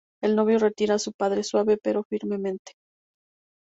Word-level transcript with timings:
El 0.23 0.35
novio 0.35 0.57
retira 0.57 0.95
a 0.95 0.97
su 0.97 1.13
padre 1.13 1.43
suave, 1.43 1.77
pero 1.77 2.03
firmemente. 2.03 2.73